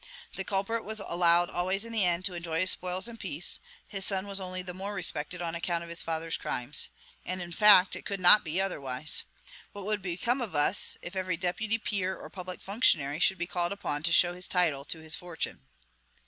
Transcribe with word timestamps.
The 0.33 0.43
culprit 0.43 0.83
was 0.83 0.99
allowed 0.99 1.51
always 1.51 1.85
in 1.85 1.93
the 1.93 2.03
end 2.05 2.25
to 2.25 2.33
enjoy 2.33 2.61
his 2.61 2.71
spoils 2.71 3.07
in 3.07 3.17
peace; 3.17 3.59
his 3.85 4.03
son 4.03 4.25
was 4.25 4.39
only 4.39 4.63
the 4.63 4.73
more 4.73 4.95
respected 4.95 5.43
on 5.43 5.53
account 5.53 5.83
of 5.83 5.91
his 5.91 6.01
father's 6.01 6.37
crimes. 6.37 6.89
And, 7.23 7.39
in 7.39 7.51
fact, 7.51 7.95
it 7.95 8.03
could 8.03 8.19
not 8.19 8.43
be 8.43 8.59
otherwise. 8.59 9.25
What 9.73 9.85
would 9.85 10.01
become 10.01 10.41
of 10.41 10.55
us, 10.55 10.97
if 11.03 11.15
every 11.15 11.37
deputy, 11.37 11.77
peer, 11.77 12.15
or 12.17 12.31
public 12.31 12.63
functionary 12.63 13.19
should 13.19 13.37
be 13.37 13.45
called 13.45 13.71
upon 13.71 14.01
to 14.01 14.11
show 14.11 14.33
his 14.33 14.47
title 14.47 14.85
to 14.85 15.01
his 15.01 15.13
fortune! 15.13 15.61